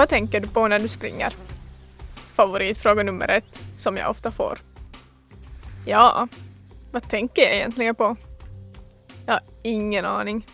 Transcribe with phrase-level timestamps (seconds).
[0.00, 1.32] Vad tänker du på när du springer?
[2.14, 4.58] Favoritfråga nummer ett, som jag ofta får.
[5.86, 6.28] Ja,
[6.92, 8.16] vad tänker jag egentligen på?
[9.26, 10.46] Jag har ingen aning.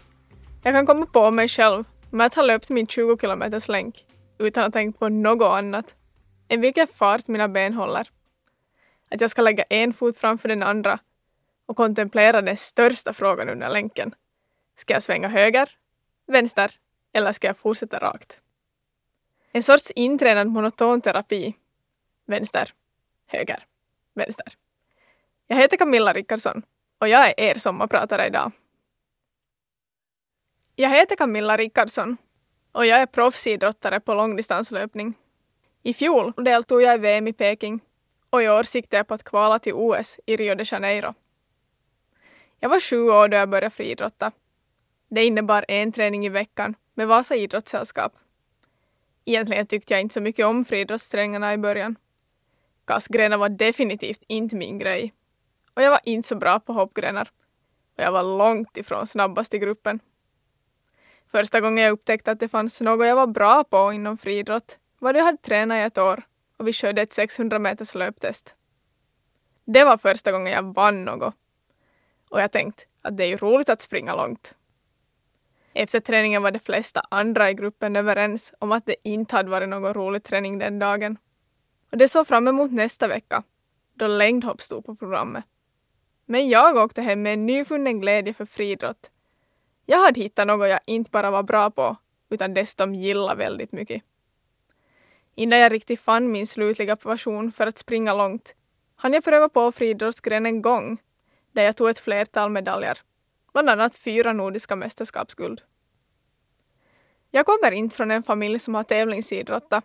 [0.62, 4.06] Jag kan komma på mig själv med att ha löpt min 20 kilometers länk
[4.38, 5.94] utan att tänkt på något annat
[6.48, 8.08] än vilken fart mina ben håller.
[9.10, 10.98] Att jag ska lägga en fot framför den andra
[11.66, 14.14] och kontemplera den största frågan under länken.
[14.76, 15.68] Ska jag svänga höger,
[16.26, 16.70] vänster
[17.12, 18.40] eller ska jag fortsätta rakt?
[19.56, 21.54] En sorts intränad monoton terapi.
[22.26, 22.74] Vänster,
[23.26, 23.64] höger,
[24.14, 24.52] vänster.
[25.46, 26.62] Jag heter Camilla Rickardsson
[26.98, 28.52] och jag är er sommarpratare idag.
[30.74, 32.16] Jag heter Camilla Rickardsson
[32.72, 35.14] och jag är proffsidrottare på långdistanslöpning.
[35.82, 37.80] I fjol deltog jag i VM i Peking
[38.30, 41.14] och i år siktar jag på att kvala till OS i Rio de Janeiro.
[42.60, 44.32] Jag var sju år då jag började friidrotta.
[45.08, 48.12] Det innebar en träning i veckan med Vasa idrottssällskap.
[49.28, 51.96] Egentligen tyckte jag inte så mycket om friidrottsträningarna i början.
[52.84, 55.12] Kastgrenar var definitivt inte min grej.
[55.74, 57.30] Och jag var inte så bra på hoppgrenar.
[57.96, 60.00] Och jag var långt ifrån snabbast i gruppen.
[61.26, 65.12] Första gången jag upptäckte att det fanns något jag var bra på inom friidrott var
[65.12, 66.22] det jag hade tränat i ett år
[66.56, 68.54] och vi körde ett 600 meters löptest.
[69.64, 71.34] Det var första gången jag vann något.
[72.28, 74.55] Och jag tänkte att det är ju roligt att springa långt.
[75.78, 79.68] Efter träningen var de flesta andra i gruppen överens om att det inte hade varit
[79.68, 81.18] någon rolig träning den dagen.
[81.90, 83.42] Och det såg fram emot nästa vecka,
[83.94, 85.44] då längdhopp stod på programmet.
[86.26, 89.10] Men jag åkte hem med en nyfunnen glädje för friidrott.
[89.86, 91.96] Jag hade hittat något jag inte bara var bra på,
[92.28, 94.02] utan dessutom gillade väldigt mycket.
[95.34, 98.54] Innan jag riktigt fann min slutliga passion för att springa långt
[98.96, 100.98] hann jag pröva på friidrottsgrenen gång,
[101.52, 102.98] där jag tog ett flertal medaljer,
[103.56, 105.62] bland annat fyra nordiska mästerskapsguld.
[107.30, 109.84] Jag kommer inte från en familj som har tävlingsidrottat,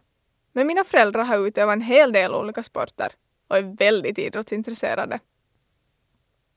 [0.52, 3.12] men mina föräldrar har utövat en hel del olika sporter
[3.48, 5.20] och är väldigt idrottsintresserade.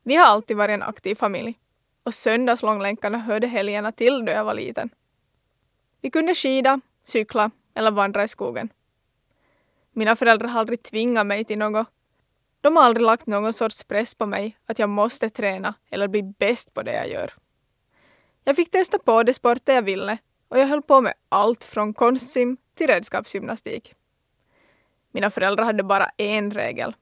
[0.03, 1.59] Vi har alltid varit en aktiv familj
[2.03, 4.91] och söndagslånglänkarna hörde helgerna till då jag var liten.
[6.01, 8.69] Vi kunde skida, cykla eller vandra i skogen.
[9.93, 11.87] Mina föräldrar har aldrig tvingat mig till något.
[12.65, 16.23] De har aldrig lagt någon sorts press på mig att jag måste träna eller bli
[16.23, 17.33] bäst på det jag gör.
[18.45, 21.95] Jag fick testa på de sporter jag ville och jag höll på med allt från
[21.95, 23.95] konstsim till redskapsgymnastik.
[25.11, 26.95] Mina föräldrar hade bara en regel.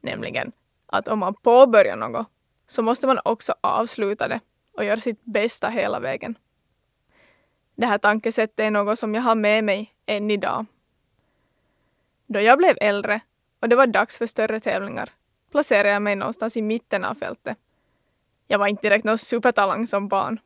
[0.00, 0.52] Nämligen
[0.86, 2.26] att om man påbörjar något
[2.66, 4.40] så måste man också avsluta det
[4.72, 6.38] och göra sitt bästa hela vägen.
[7.74, 10.66] Det här tankesättet är något som jag har med mig än idag.
[12.26, 13.20] Då jag blev äldre
[13.60, 15.10] och det var dags för större tävlingar
[15.50, 17.58] placerade jag mig någonstans i mitten av fältet.
[18.46, 20.40] Jag var inte direkt någon supertalang som barn.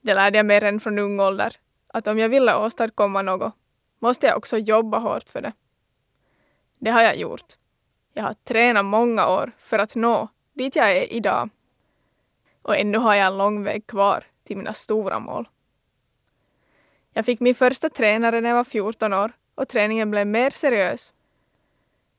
[0.00, 3.54] Det lärde jag mig redan från ung ålder, att om jag ville åstadkomma något
[3.98, 5.52] måste jag också jobba hårt för det.
[6.78, 7.56] Det har jag gjort.
[8.12, 11.50] Jag har tränat många år för att nå dit jag är idag.
[12.62, 15.48] Och ännu har jag en lång väg kvar till mina stora mål.
[17.12, 21.12] Jag fick min första tränare när jag var 14 år och träningen blev mer seriös.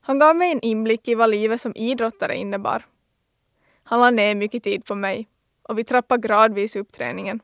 [0.06, 2.86] Han gav mig en inblick i vad livet som idrottare innebar.
[3.82, 5.28] Han lade ner mycket tid på mig
[5.62, 7.40] och vi trappade gradvis upp träningen.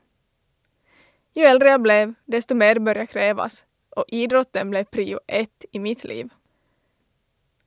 [1.33, 6.03] Ju äldre jag blev, desto mer började krävas och idrotten blev prio ett i mitt
[6.03, 6.29] liv.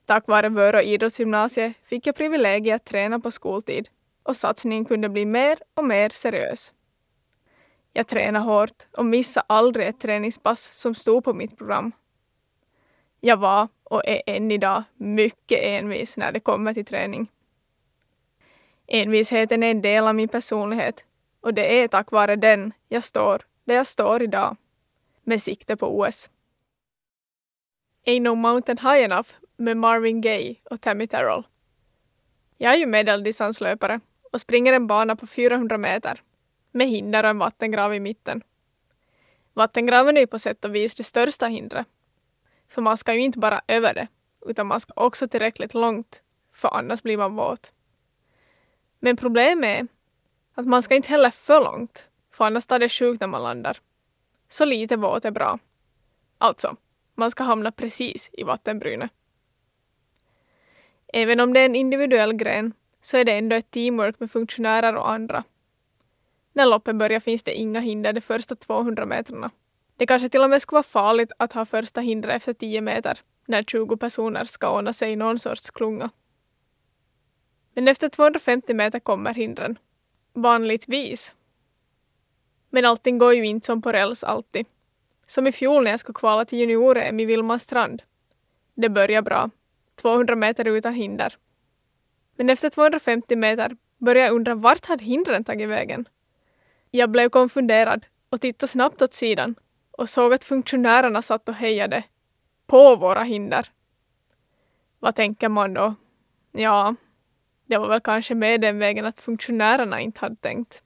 [0.06, 3.88] Tack vare Vörå idrottsgymnasie fick jag privilegiet att träna på skoltid
[4.22, 6.72] och satsningen kunde bli mer och mer seriös.
[7.92, 11.92] Jag tränade hårt och missade aldrig ett träningspass som stod på mitt program.
[13.20, 17.30] Jag var och är än idag mycket envis när det kommer till träning.
[18.86, 21.04] Envisheten är en del av min personlighet
[21.40, 24.56] och det är tack vare den jag står där jag står idag,
[25.22, 26.30] med sikte på OS.
[28.06, 31.42] Ain't no mountain high enough med Marvin Gaye och Tammy Terrell.
[32.56, 34.00] Jag är ju medeldistanslöpare
[34.32, 36.20] och springer en bana på 400 meter
[36.70, 38.42] med hinder och en vattengrav i mitten.
[39.52, 41.86] Vattengraven är ju på sätt och vis det största hindret.
[42.68, 44.08] För man ska ju inte bara över det,
[44.46, 46.22] utan man ska också tillräckligt långt,
[46.52, 47.74] för annars blir man våt.
[48.98, 49.88] Men problemet är
[50.54, 53.78] att man ska inte heller för långt, för annars tar det sjukt när man landar.
[54.48, 55.58] Så lite våt är bra.
[56.38, 56.76] Alltså,
[57.14, 59.12] man ska hamna precis i vattenbrynet.
[61.12, 64.96] Även om det är en individuell gren så är det ändå ett teamwork med funktionärer
[64.96, 65.44] och andra.
[66.52, 69.50] När loppet börjar finns det inga hinder de första 200 metrarna.
[69.96, 73.20] Det kanske till och med skulle vara farligt att ha första hindret efter 10 meter
[73.46, 76.10] när 20 personer ska ordna sig i någon sorts klunga.
[77.74, 79.78] Men efter 250 meter kommer hindren.
[80.32, 81.34] Vanligtvis.
[82.70, 84.66] Men allting går ju inte som på räls alltid.
[85.26, 88.02] Som i fjol när jag skulle kvala till junior-EM i Vilmastrand.
[88.74, 89.50] Det började bra.
[89.94, 91.36] 200 meter utan hinder.
[92.36, 96.08] Men efter 250 meter började jag undra vart hade hindren tagit vägen?
[96.90, 99.54] Jag blev konfunderad och tittade snabbt åt sidan
[99.98, 102.04] och såg att funktionärerna satt och hejade
[102.66, 103.70] på våra hinder.
[104.98, 105.94] Vad tänker man då?
[106.52, 106.94] Ja,
[107.66, 110.82] det var väl kanske med den vägen att funktionärerna inte hade tänkt.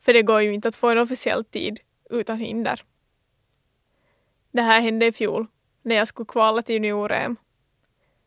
[0.00, 1.80] För det går ju inte att få en officiell tid
[2.10, 2.84] utan hinder.
[4.50, 5.46] Det här hände i fjol
[5.82, 7.36] när jag skulle kvala till junior-EM.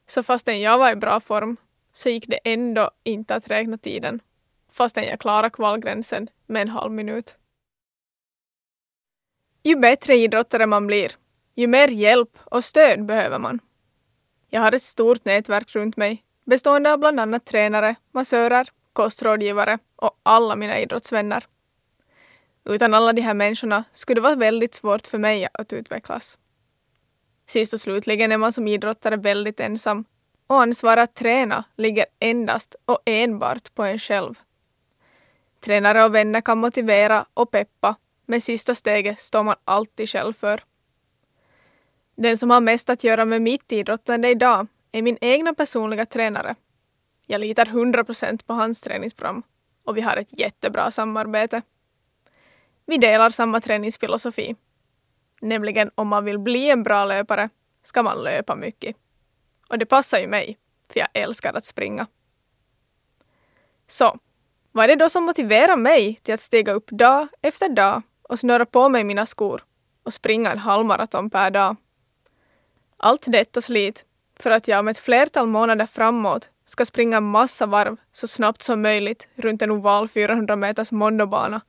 [0.08, 1.58] Så fastän jag var i bra form
[1.94, 4.22] så gick det ändå inte att räkna tiden
[4.76, 7.38] fastän jag klarade kvalgränsen med en halv minut.
[9.68, 11.12] Ju bättre idrottare man blir,
[11.56, 13.60] ju mer hjälp och stöd behöver man.
[14.50, 20.20] Jag har ett stort nätverk runt mig bestående av bland annat tränare, massörer, kostrådgivare och
[20.24, 21.46] alla mina idrottsvänner.
[22.66, 26.38] Utan alla de här människorna skulle det vara väldigt svårt för mig att utvecklas.
[27.48, 30.06] Sist och slutligen är man som idrottare väldigt ensam
[30.48, 34.40] och ansvaret att träna ligger endast och enbart på en själv.
[35.60, 40.64] Tränare och vänner kan motivera och peppa, men sista steget står man alltid själv för.
[42.16, 46.56] Den som har mest att göra med mitt idrottande idag är min egna personliga tränare.
[47.26, 49.44] Jag litar 100% på hans träningsprogram
[49.84, 51.62] och vi har ett jättebra samarbete.
[52.86, 54.56] Vi delar samma träningsfilosofi.
[55.42, 57.50] Nämligen om man vill bli en bra löpare
[57.84, 58.96] ska man löpa mycket.
[59.70, 60.58] Och det passar ju mig,
[60.90, 62.08] för jag älskar att springa.
[63.88, 64.18] Så,
[64.72, 68.40] vad är det då som motiverar mig till att stiga upp dag efter dag och
[68.40, 69.64] snöra på mig mina skor
[70.04, 71.76] och springa en halvmaraton per dag?
[72.98, 74.06] Allt detta slit
[74.40, 78.82] för att jag om ett flertal månader framåt ska springa massa varv så snabbt som
[78.82, 81.62] möjligt runt en oval 400 meters mondobana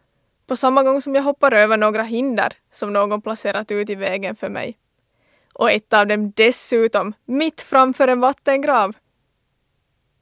[0.46, 4.36] på samma gång som jag hoppar över några hinder som någon placerat ut i vägen
[4.36, 4.78] för mig.
[5.52, 8.96] Och ett av dem dessutom mitt framför en vattengrav.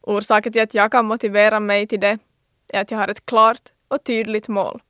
[0.01, 2.19] Orsaken till att jag kan motivera mig till det
[2.69, 4.83] är att jag har ett klart och tydligt mål.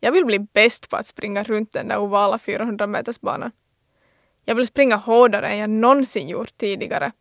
[0.00, 3.52] Jag vill bli bäst på att springa runt den där ovala 400 metersbanan.
[4.44, 7.12] Jag vill springa hårdare än jag någonsin gjort tidigare.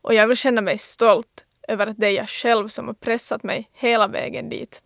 [0.00, 3.42] Och jag vill känna mig stolt över att det är jag själv som har pressat
[3.42, 4.82] mig hela vägen dit.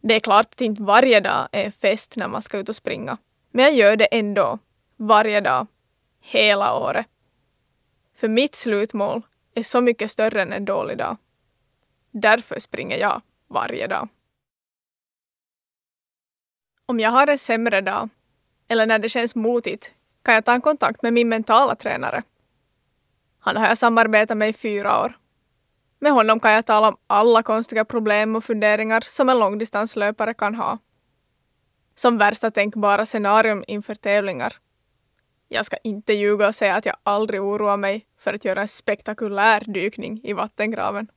[0.00, 2.76] Det är klart att inte varje dag är en fest när man ska ut och
[2.76, 3.18] springa.
[3.50, 4.58] Men jag gör det ändå.
[4.96, 5.66] Varje dag.
[6.20, 7.06] Hela året.
[8.14, 9.22] För mitt slutmål
[9.54, 11.16] är så mycket större än en dålig dag.
[12.10, 14.08] Därför springer jag varje dag.
[16.88, 18.08] Om jag har en sämre dag,
[18.68, 22.22] eller när det känns motigt, kan jag ta kontakt med min mentala tränare.
[23.38, 25.14] Han har jag samarbetat med i fyra år
[25.98, 30.54] med honom kan jag tala om alla konstiga problem och funderingar som en långdistanslöpare kan
[30.54, 30.78] ha.
[31.94, 34.56] Som värsta tänkbara scenarium inför tävlingar.
[35.48, 38.68] Jag ska inte ljuga och säga att jag aldrig oroar mig för att göra en
[38.68, 41.08] spektakulär dykning i vattengraven.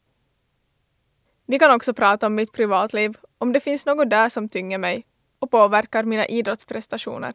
[1.46, 5.06] Vi kan också prata om mitt privatliv, om det finns något där som tynger mig
[5.42, 7.34] och påverkar mina idrottsprestationer.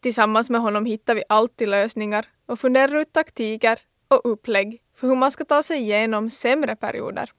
[0.00, 3.78] Tillsammans med honom hittar vi alltid lösningar och funderar ut taktiker
[4.08, 7.30] och upplägg för hur man ska ta sig igenom sämre perioder.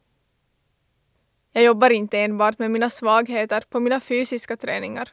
[1.51, 5.10] Jag jobbar inte enbart med mina svagheter på mina fysiska träningar,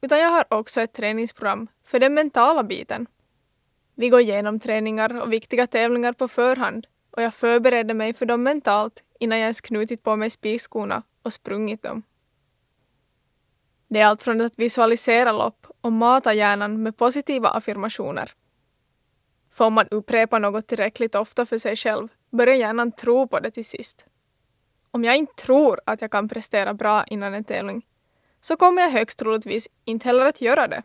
[0.00, 3.06] utan jag har också ett träningsprogram för den mentala biten.
[3.94, 8.42] Vi går igenom träningar och viktiga tävlingar på förhand och jag förbereder mig för dem
[8.42, 12.02] mentalt innan jag ens knutit på mig spikskorna och sprungit dem.
[13.88, 18.32] Det är allt från att visualisera lopp och mata hjärnan med positiva affirmationer
[19.56, 23.50] för om man upprepar något tillräckligt ofta för sig själv börjar hjärnan tro på det
[23.50, 24.06] till sist.
[24.90, 27.86] Om jag inte tror att jag kan prestera bra innan en tävling
[28.40, 30.82] så kommer jag högst troligtvis inte heller att göra det.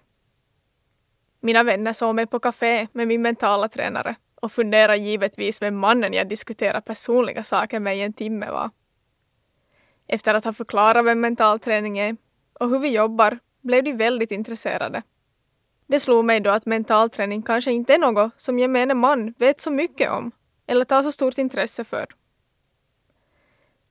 [1.39, 6.13] Mina vänner såg mig på café med min mentala tränare och funderade givetvis vem mannen
[6.13, 8.69] jag diskuterar personliga saker med i en timme var.
[10.07, 12.17] Efter att ha förklarat vem mental träning är
[12.61, 15.01] och hur vi jobbar blev de väldigt intresserade.
[15.87, 19.61] Det slog mig då att mental träning kanske inte är något som gemene man vet
[19.61, 20.31] så mycket om
[20.67, 22.05] eller tar så stort intresse för.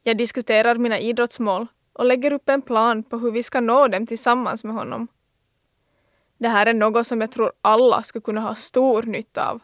[0.02, 4.06] Jag diskuterar mina idrottsmål och lägger upp en plan på hur vi ska nå dem
[4.06, 5.08] tillsammans med honom.
[6.38, 9.62] Det här är något som jag tror alla skulle kunna ha stor nytta av.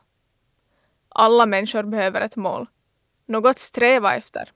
[1.09, 2.67] Alla människor behöver ett mål,
[3.27, 4.53] något att sträva efter.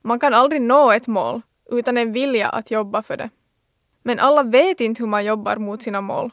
[0.00, 3.30] Man kan aldrig nå ett mål utan en vilja att jobba för det.
[4.02, 6.30] Men alla vet inte hur man jobbar mot sina mål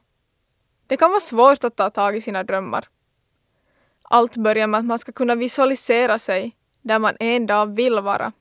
[0.90, 2.90] det kan vara svårt att ta tag i sina drömmar.
[4.02, 8.32] Allt börjar med att man ska kunna visualisera sig där man en dag vill vara.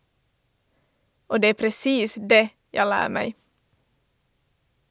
[1.27, 3.35] Och det är precis det jag lär mig.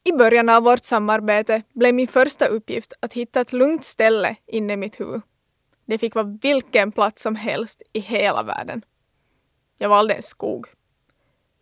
[0.04, 4.74] I början av vårt samarbete blev min första uppgift att hitta ett lugnt ställe inne
[4.74, 5.22] i mitt huvud.
[5.86, 8.86] Det fick vara vilken plats som helst i hela världen.
[9.78, 10.68] Jag valde en skog.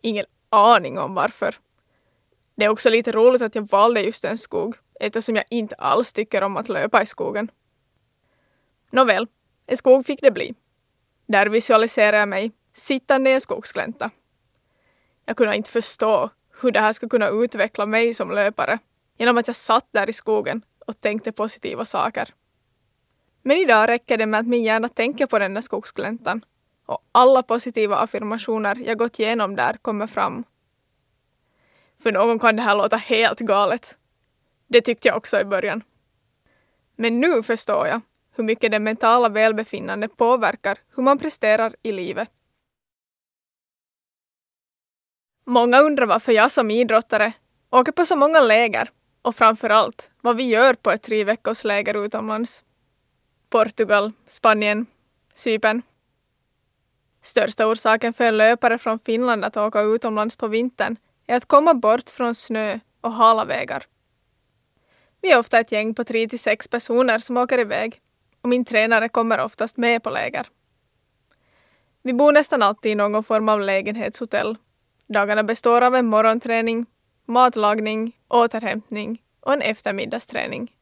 [0.00, 1.54] Ingen aning om varför.
[2.56, 6.12] Det är också lite roligt att jag valde just en skog eftersom jag inte alls
[6.12, 7.50] tycker om att löpa i skogen.
[8.90, 9.26] Nåväl,
[9.66, 10.54] en skog fick det bli.
[11.26, 14.10] Där visualiserade jag mig sittande i en skogsglänta.
[15.24, 18.78] Jag kunde inte förstå hur det här skulle kunna utveckla mig som löpare
[19.18, 22.28] genom att jag satt där i skogen och tänkte positiva saker.
[23.42, 26.44] Men idag räcker det med att min hjärna tänker på den där skogsgläntan
[26.86, 30.44] och alla positiva affirmationer jag gått igenom där kommer fram.
[32.02, 33.98] För någon kan det här låta helt galet.
[34.66, 35.82] Det tyckte jag också i början.
[36.96, 38.00] Men nu förstår jag
[38.36, 42.30] hur mycket det mentala välbefinnandet påverkar hur man presterar i livet.
[45.44, 47.32] Många undrar varför jag som idrottare
[47.70, 48.90] åker på så många läger
[49.22, 52.64] och framför allt vad vi gör på ett tre veckors läger utomlands.
[53.50, 54.86] Portugal, Spanien,
[55.34, 55.82] Cypern.
[57.22, 60.96] Största orsaken för en löpare från Finland att åka utomlands på vintern
[61.26, 63.84] är att komma bort från snö och hala vägar.
[65.20, 68.00] Vi är ofta ett gäng på tre till sex personer som åker iväg
[68.40, 70.46] och min tränare kommer oftast med på läger.
[72.02, 74.56] Vi bor nästan alltid i någon form av lägenhetshotell.
[75.06, 76.86] Dagarna består av en morgonträning,
[77.24, 80.72] matlagning, återhämtning och en eftermiddagsträning.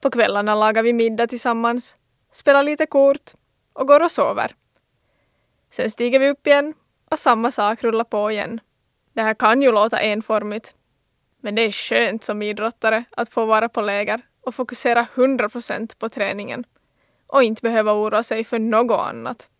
[0.00, 1.96] På kvällarna lagar vi middag tillsammans,
[2.32, 3.32] spelar lite kort
[3.72, 4.54] och går och sover.
[5.70, 6.74] Sen stiger vi upp igen
[7.10, 8.60] och samma sak rullar på igen.
[9.20, 10.74] Det här kan ju låta enformigt,
[11.40, 16.08] men det är skönt som idrottare att få vara på läger och fokusera 100% på
[16.08, 16.64] träningen
[17.26, 19.50] och inte behöva oroa sig för något annat.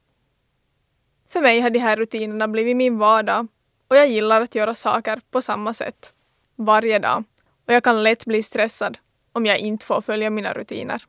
[1.29, 3.47] För mig har de här rutinerna blivit min vardag
[3.89, 6.15] och jag gillar att göra saker på samma sätt
[6.57, 7.25] varje dag
[7.67, 8.99] och jag kan lätt bli stressad
[9.33, 11.03] om jag inte får följa mina rutiner.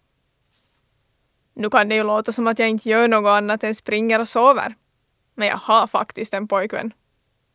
[1.53, 4.27] Nu kan det ju låta som att jag inte gör något annat än springer och
[4.27, 4.75] sover.
[5.35, 6.93] Men jag har faktiskt en pojkvän.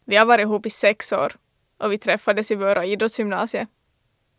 [0.09, 1.33] Vi har varit ihop i sex år
[1.79, 3.67] och vi träffades i Vöra idrottsgymnasie.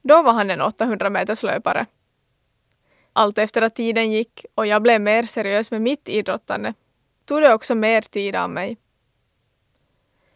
[0.01, 1.85] Då var han en 800 meters löpare.
[3.13, 6.73] Allt efter att tiden gick och jag blev mer seriös med mitt idrottande
[7.25, 8.77] tog det också mer tid av mig.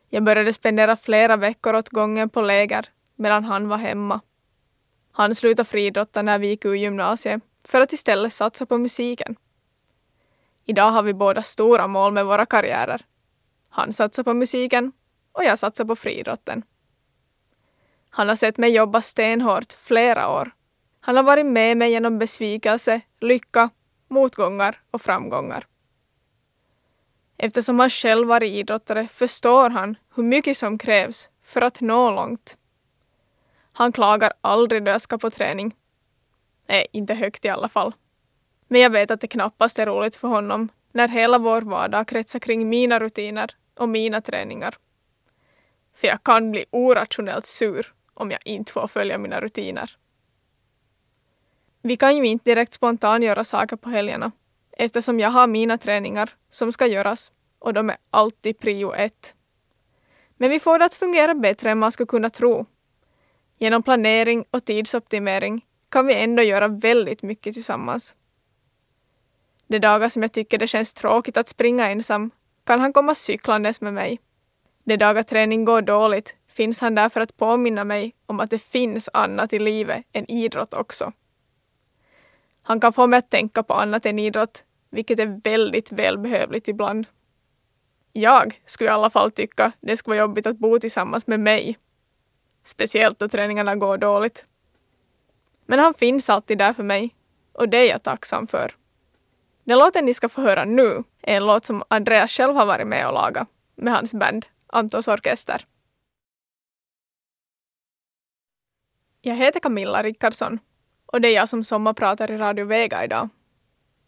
[0.10, 2.86] Jag började spendera flera veckor åt gången på läger
[3.16, 4.22] medan han var hemma.
[5.12, 9.36] Han slutade friidrotta när vi gick ur gymnasiet för att istället satsa på musiken.
[10.66, 13.02] Idag har vi båda stora mål med våra karriärer.
[13.70, 14.92] Han satsar på musiken
[15.32, 16.64] och jag satsar på friidrotten.
[18.10, 20.52] Han har sett mig jobba stenhårt flera år.
[21.00, 23.70] Han har varit med mig genom besvikelse, lycka,
[24.08, 25.68] motgångar och framgångar.
[27.38, 32.58] Eftersom han själv varit idrottare förstår han hur mycket som krävs för att nå långt.
[33.72, 35.76] Han klagar aldrig då jag ska på träning.
[36.68, 37.94] Nej, inte högt i alla fall.
[38.68, 42.40] Men jag vet att det knappast är roligt för honom när hela vår vardag kretsar
[42.40, 44.78] kring mina rutiner och mina träningar.
[45.94, 49.98] För jag kan bli orationellt sur om jag inte får följa mina rutiner.
[51.82, 54.32] Vi kan ju inte direkt spontant göra saker på helgerna
[54.72, 59.36] eftersom jag har mina träningar som ska göras och de är alltid prio ett.
[60.38, 62.66] Men vi får det att fungera bättre än man skulle kunna tro.
[63.58, 68.16] Genom planering och tidsoptimering kan vi ändå göra väldigt mycket tillsammans.
[69.68, 72.32] De dagar som jag tycker det känns tråkigt att springa ensam
[72.64, 74.20] kan han komma cyklandes med mig.
[74.84, 78.60] De dagar träning går dåligt finns han där för att påminna mig om att det
[78.60, 81.12] finns annat i livet än idrott också.
[82.64, 87.06] Han kan få mig att tänka på annat än idrott, vilket är väldigt välbehövligt ibland.
[88.14, 91.78] Jag skulle i alla fall tycka det skulle vara jobbigt att bo tillsammans med mig.
[92.64, 94.46] Speciellt då träningarna går dåligt.
[95.66, 97.16] Men han finns alltid där för mig
[97.54, 98.72] och det är jag tacksam för.
[99.64, 102.88] Den låten ni ska få höra nu är en låt som Andreas själv har varit
[102.88, 105.64] med och lagat med hans band Antons Orkester.
[109.22, 110.60] Jag heter Camilla Rickardsson
[111.06, 113.30] och det är jag som sommarpratar i Radio Vega idag.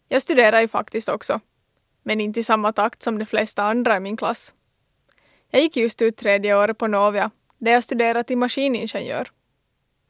[0.08, 1.40] Jag studerar ju faktiskt också,
[2.02, 4.54] men inte i samma takt som de flesta andra i min klass.
[5.50, 9.30] Jag gick just ut tredje året på Novia där jag studerar till maskiningenjör.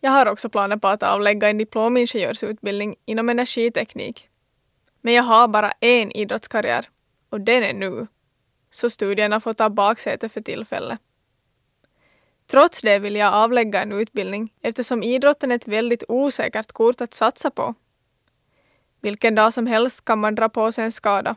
[0.01, 4.29] Jag har också planer på att avlägga en diplomingenjörsutbildning inom energiteknik.
[5.01, 6.89] Men jag har bara en idrottskarriär
[7.31, 8.07] och den är nu,
[8.75, 11.01] så studierna får ta baksäte för tillfället.
[12.47, 17.15] Trots det vill jag avlägga en utbildning eftersom idrotten är ett väldigt osäkert kort att
[17.15, 17.75] satsa på.
[19.01, 21.37] Vilken dag som helst kan man dra på sig en skada.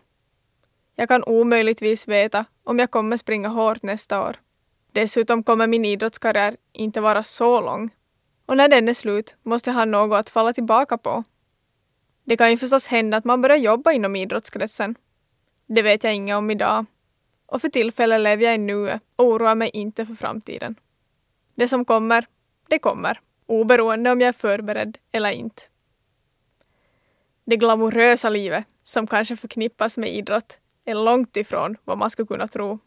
[0.96, 4.36] Jag kan omöjligtvis veta om jag kommer springa hårt nästa år.
[4.92, 7.90] Dessutom kommer min idrottskarriär inte vara så lång.
[8.46, 11.24] Och när den är slut måste jag ha något att falla tillbaka på.
[12.24, 14.96] Det kan ju förstås hända att man börjar jobba inom idrottskretsen.
[15.66, 16.86] Det vet jag inget om idag.
[17.48, 20.76] Och för tillfället lever jag i nuet och oroar mig inte för framtiden.
[21.56, 22.28] Det som kommer,
[22.68, 25.62] det kommer, oberoende om jag är förberedd eller inte.
[27.46, 32.48] Det glamorösa livet, som kanske förknippas med idrott, är långt ifrån vad man skulle kunna
[32.48, 32.80] tro.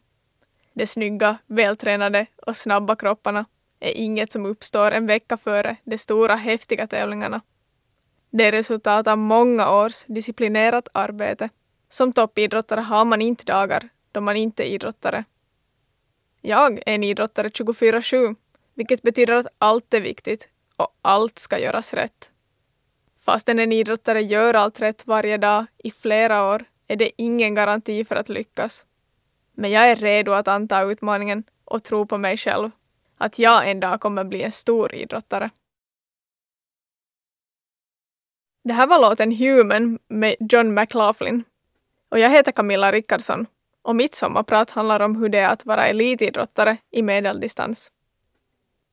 [0.73, 3.45] De snygga, vältränade och snabba kropparna
[3.81, 7.41] är inget som uppstår en vecka före de stora häftiga tävlingarna.
[8.31, 11.49] Det är resultat av många års disciplinerat arbete.
[11.89, 15.25] Som toppidrottare har man inte dagar då man inte är idrottare.
[16.41, 18.37] Jag är en idrottare 24-7,
[18.75, 22.31] vilket betyder att allt är viktigt och allt ska göras rätt.
[23.19, 28.05] Fastän en idrottare gör allt rätt varje dag i flera år är det ingen garanti
[28.05, 28.87] för att lyckas.
[29.53, 32.71] Men jag är redo att anta utmaningen och tro på mig själv.
[33.19, 35.51] Att jag en dag kommer bli en stor idrottare.
[38.65, 41.45] Det här var låten Human med John McLaughlin.
[42.09, 43.47] Och jag heter Camilla Rickardsson
[43.83, 47.91] och mitt sommarprat handlar om hur det är att vara elitidrottare i medeldistans.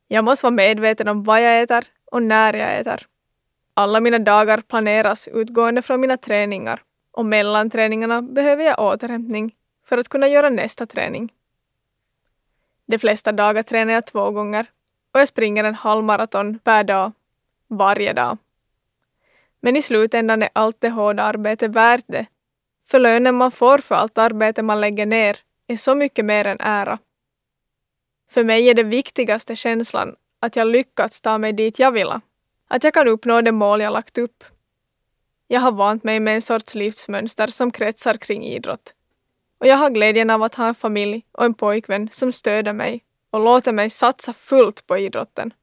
[0.07, 3.07] Jag måste vara medveten om vad jag äter och när jag äter.
[3.73, 9.97] Alla mina dagar planeras utgående från mina träningar och mellan träningarna behöver jag återhämtning för
[9.97, 11.33] att kunna göra nästa träning.
[12.85, 14.65] De flesta dagar tränar jag två gånger
[15.13, 17.11] och jag springer en halvmaraton per dag,
[17.67, 18.37] varje dag.
[19.61, 22.25] Men i slutändan är allt det hårda arbetet värt det,
[22.87, 26.57] för lönen man får för allt arbete man lägger ner är så mycket mer än
[26.59, 26.99] ära.
[28.29, 32.21] För mig är det viktigaste känslan att jag lyckats ta mig dit jag ville,
[32.67, 34.43] att jag kan uppnå det mål jag lagt upp.
[35.47, 38.93] Jag har vant mig med en sorts livsmönster som kretsar kring idrott.
[39.59, 43.03] Och jag har glädjen av att ha en familj och en pojkvän som stöder mig
[43.31, 45.53] och låter mig satsa fullt på idrotten.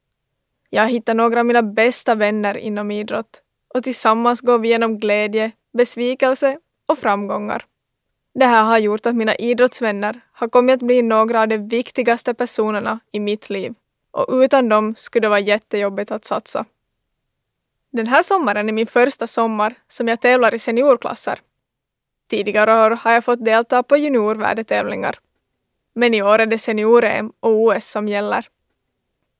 [0.69, 4.99] Jag har hittat några av mina bästa vänner inom idrott och tillsammans går vi igenom
[4.99, 7.65] glädje, besvikelse och framgångar.
[8.33, 12.33] Det här har gjort att mina idrottsvänner har kommit att bli några av de viktigaste
[12.33, 13.73] personerna i mitt liv
[14.11, 16.65] och utan dem skulle det vara jättejobbigt att satsa.
[17.91, 21.39] Den här sommaren är min första sommar som jag tävlar i seniorklasser.
[22.29, 25.15] Tidigare år har jag fått delta på juniorvärdetävlingar.
[25.93, 28.47] Men i år är det senior-EM och OS som gäller.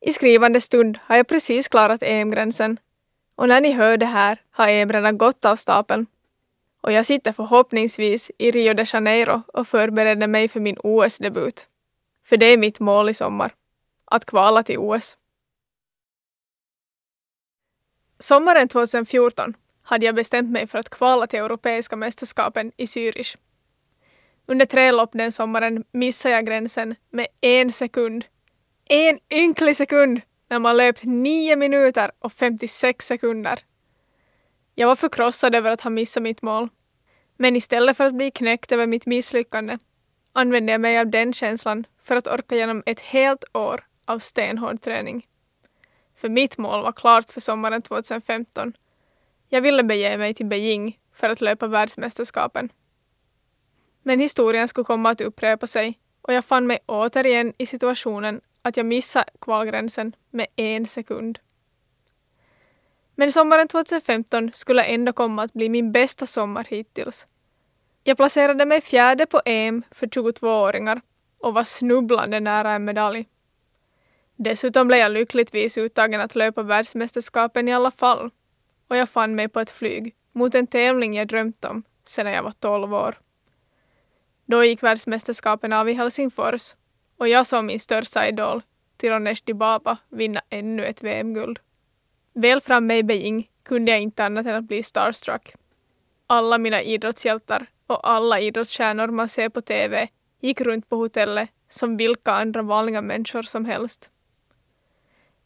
[0.01, 2.77] I skrivande stund har jag precis klarat EM-gränsen
[3.35, 6.07] och när ni hör det här har EM redan gått av stapeln.
[6.85, 11.67] Och jag sitter förhoppningsvis i Rio de Janeiro och förbereder mig för min OS-debut.
[12.23, 13.53] För det är mitt mål i sommar.
[14.05, 15.17] Att kvala till OS.
[18.19, 23.37] Sommaren 2014 hade jag bestämt mig för att kvala till Europeiska mästerskapen i Zürich.
[24.45, 28.25] Under tre lopp den sommaren missade jag gränsen med en sekund.
[28.89, 33.59] En ynklig sekund när man löpt 9 minuter och 56 sekunder.
[34.75, 36.69] Jag var förkrossad över att ha missat mitt mål.
[37.37, 39.77] Men istället för att bli knäckt över mitt misslyckande
[40.33, 44.81] använde jag mig av den känslan för att orka genom ett helt år av stenhård
[44.81, 45.27] träning.
[46.15, 48.73] För mitt mål var klart för sommaren 2015.
[49.49, 52.69] Jag ville bege mig till Beijing för att löpa världsmästerskapen.
[54.03, 58.77] Men historien skulle komma att upprepa sig och jag fann mig återigen i situationen att
[58.77, 61.39] jag missade kvalgränsen med en sekund.
[63.15, 67.27] Men sommaren 2015 skulle ändå komma att bli min bästa sommar hittills.
[68.03, 71.01] Jag placerade mig fjärde på EM för 22-åringar
[71.39, 73.25] och var snubblande nära en medalj.
[74.35, 78.31] Dessutom blev jag lyckligtvis uttagen att löpa världsmästerskapen i alla fall
[78.87, 82.43] och jag fann mig på ett flyg mot en tävling jag drömt om sedan jag
[82.43, 83.17] var 12 år.
[84.45, 86.73] Då gick världsmästerskapen av i Helsingfors
[87.17, 88.61] och jag såg min största idol,
[88.97, 91.59] Tironesh Dibaba, vinna ännu ett VM-guld.
[92.37, 95.53] Väl framme i Beijing kunde jag inte annat än att bli starstruck.
[96.27, 100.07] Alla mina idrottshjältar och alla idrottsstjärnor man ser på TV
[100.41, 104.09] gick runt på hotellet som vilka andra vanliga människor som helst.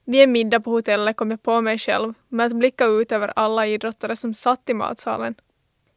[0.06, 3.34] Vid en middag på hotellet kom jag på mig själv med att blicka ut över
[3.36, 5.36] alla idrottare som satt i matsalen.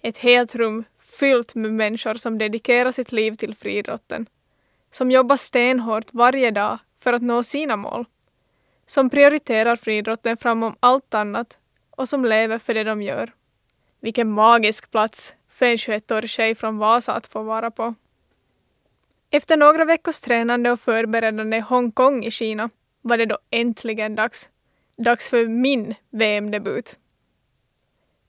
[0.01, 4.27] Ett helt rum fyllt med människor som dedikerar sitt liv till friidrotten.
[4.91, 8.05] Som jobbar stenhårt varje dag för att nå sina mål.
[8.87, 11.59] Som prioriterar friidrotten framom allt annat
[11.91, 13.33] och som lever för det de gör.
[14.01, 17.95] Vilken magisk plats för en 21-årig tjej från Vasa att få vara på.
[19.31, 24.49] Efter några veckors tränande och förberedande i Hongkong i Kina var det då äntligen dags.
[24.97, 26.99] Dags för min VM-debut.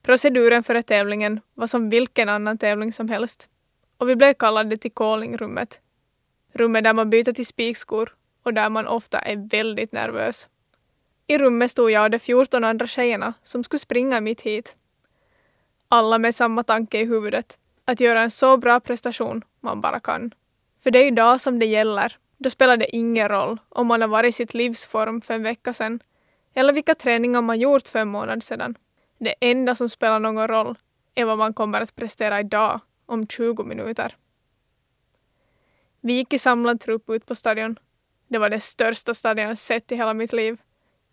[0.02, 3.50] Proceduren före tävlingen var som vilken annan tävling som helst
[3.98, 5.82] och vi blev kallade till callingrummet.
[6.54, 10.50] Rummet där man byter till spikskor och där man ofta är väldigt nervös.
[11.28, 14.78] I rummet stod jag och de 14 andra tjejerna som skulle springa mitt hit.
[15.88, 20.34] Alla med samma tanke i huvudet, att göra en så bra prestation man bara kan.
[20.84, 22.16] För det är idag som det gäller.
[22.38, 25.74] Då spelar det ingen roll om man har varit i sitt livsform för en vecka
[25.74, 26.00] sedan
[26.54, 28.78] eller vilka träningar man gjort för en månad sedan.
[29.18, 30.76] Det enda som spelar någon roll
[31.16, 34.16] är vad man kommer att prestera idag om 20 minuter.
[36.02, 37.80] Vi gick i samlad trupp ut på stadion.
[38.28, 40.58] Det var det största stadion jag sett i hela mitt liv.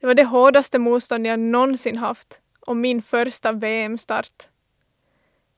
[0.00, 4.32] Det var det hårdaste motstånd jag någonsin haft och min första VM-start.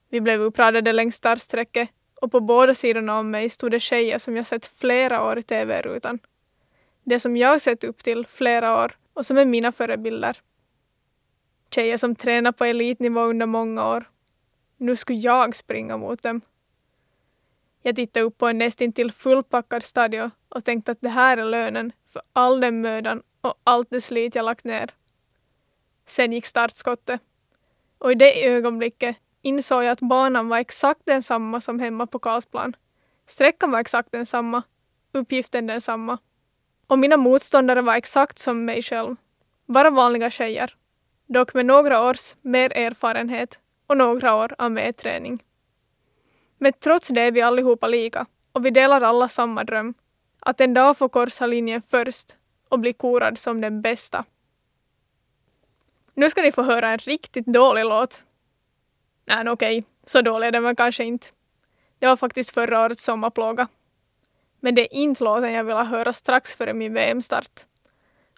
[0.08, 4.36] Vi blev uppradade längs startsträcket och på båda sidorna om mig stod det tjejer som
[4.36, 6.18] jag sett flera år i TV-rutan.
[7.04, 10.40] Det som jag sett upp till flera år och som är mina förebilder.
[11.70, 14.04] Tjejer som tränat på elitnivå under många år.
[14.76, 16.40] Nu skulle jag springa mot dem.
[17.82, 21.92] Jag tittade upp på en nästintill fullpackad stadion och tänkte att det här är lönen
[22.12, 24.90] för all den mödan och allt det slit jag lagt ner.
[26.06, 27.20] Sen gick startskottet.
[27.98, 32.76] Och i det ögonblicket insåg jag att banan var exakt densamma som hemma på Karlsplan.
[33.26, 34.62] Sträckan var exakt densamma,
[35.12, 36.18] uppgiften densamma.
[36.86, 39.16] Och mina motståndare var exakt som mig själv.
[39.66, 40.74] Bara vanliga tjejer.
[41.26, 45.42] Dock med några års mer erfarenhet och några år av mer träning.
[46.62, 49.94] Men trots det är vi allihopa lika och vi delar alla samma dröm.
[50.40, 52.34] Att en dag få korsa linjen först
[52.68, 54.24] och bli korad som den bästa.
[56.14, 58.22] Nu ska ni få höra en riktigt dålig låt.
[59.24, 59.82] Nej, okej, okay.
[60.06, 61.26] så dålig är den väl kanske inte.
[61.98, 63.68] Det var faktiskt förra årets sommarplåga.
[64.60, 67.60] Men det är inte låten jag vill höra strax före min VM-start.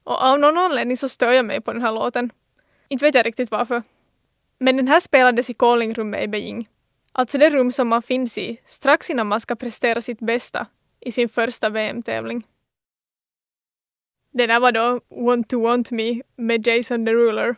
[0.03, 2.31] Och av någon anledning så stör jag mig på den här låten.
[2.89, 3.83] Inte vet jag riktigt varför.
[4.59, 6.69] Men den här spelades i callingrummet i Beijing.
[7.17, 10.67] Alltså det rum som man finns i strax innan man ska prestera sitt bästa
[11.01, 12.47] i sin första VM-tävling.
[14.31, 17.57] Det där var då Want to Want Me med Jason Deruler.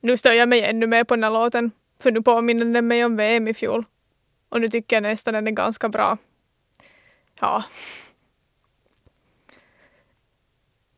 [0.00, 3.04] Nu stör jag mig ännu mer på den här låten, för nu påminner den mig
[3.04, 3.84] om VM i fjol.
[4.48, 6.16] Och nu tycker jag nästan den är ganska bra.
[7.40, 7.64] Ja.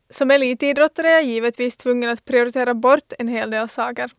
[0.08, 4.10] Som elitidrottare är jag givetvis tvungen att prioritera bort en hel del saker.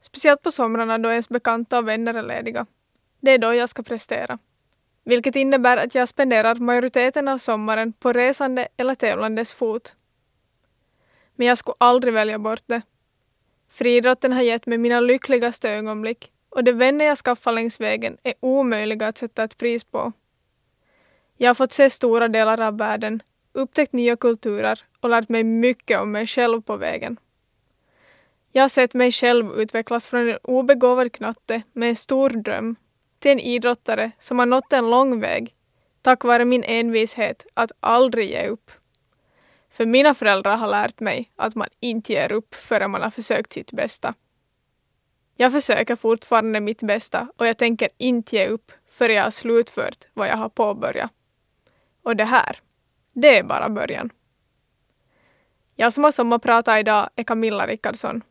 [0.00, 2.66] Speciellt på somrarna då ens bekanta och vänner är lediga.
[3.22, 4.38] Det är då jag ska prestera.
[5.04, 9.96] Vilket innebär att jag spenderar majoriteten av sommaren på resande eller tävlandes fot.
[11.34, 12.82] Men jag skulle aldrig välja bort det.
[13.68, 18.34] Friidrotten har gett mig mina lyckligaste ögonblick och de vänner jag skaffar längs vägen är
[18.40, 20.12] omöjliga att sätta ett pris på.
[21.36, 26.00] Jag har fått se stora delar av världen, upptäckt nya kulturer och lärt mig mycket
[26.00, 27.16] om mig själv på vägen.
[28.52, 32.76] Jag har sett mig själv utvecklas från en obegåvad knatte med en stor dröm
[33.22, 35.54] till en idrottare som har nått en lång väg
[36.02, 38.70] tack vare min envishet att aldrig ge upp.
[39.70, 43.52] För mina föräldrar har lärt mig att man inte ger upp förrän man har försökt
[43.52, 44.14] sitt bästa.
[45.36, 50.06] Jag försöker fortfarande mitt bästa och jag tänker inte ge upp förrän jag har slutfört
[50.14, 51.12] vad jag har påbörjat.
[52.02, 52.58] Och det här,
[53.12, 54.10] det är bara början.
[55.76, 58.22] Jag som har sommarpratat idag är Camilla Rickardsson.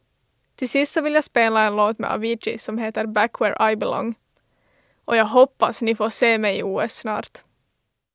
[0.56, 3.75] Till sist så vill jag spela en låt med Avicii som heter Back Where I
[3.75, 4.15] Belong.
[5.06, 7.42] Och jag hoppas ni får se mig i OS snart.